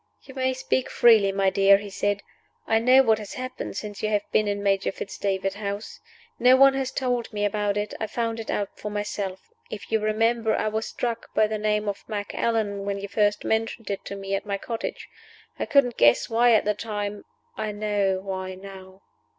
"You 0.23 0.33
may 0.33 0.55
speak 0.55 0.89
freely, 0.89 1.31
my 1.31 1.51
dear," 1.51 1.77
he 1.77 1.91
said. 1.91 2.23
"I 2.65 2.79
know 2.79 3.03
what 3.03 3.19
has 3.19 3.35
happened 3.35 3.77
since 3.77 4.01
you 4.01 4.09
have 4.09 4.23
been 4.31 4.47
in 4.47 4.63
Major 4.63 4.91
Fitz 4.91 5.15
David's 5.19 5.53
house. 5.53 5.99
No 6.39 6.55
one 6.55 6.73
has 6.73 6.89
told 6.89 7.31
me 7.31 7.45
about 7.45 7.77
it; 7.77 7.93
I 7.99 8.07
found 8.07 8.39
it 8.39 8.49
out 8.49 8.69
for 8.79 8.89
myself. 8.89 9.51
If 9.69 9.91
you 9.91 9.99
remember, 9.99 10.55
I 10.55 10.69
was 10.69 10.87
struck 10.87 11.31
by 11.35 11.45
the 11.45 11.59
name 11.59 11.87
of 11.87 12.03
'Macallan,' 12.07 12.83
when 12.83 12.97
you 12.99 13.07
first 13.07 13.45
mentioned 13.45 13.91
it 13.91 14.03
to 14.05 14.15
me 14.15 14.33
at 14.33 14.43
my 14.43 14.57
cottage. 14.57 15.07
I 15.59 15.67
couldn't 15.67 15.97
guess 15.97 16.27
why 16.31 16.53
at 16.53 16.65
the 16.65 16.73
time. 16.73 17.23
I 17.55 17.71
know 17.71 18.21
why 18.21 18.55
now." 18.55 19.03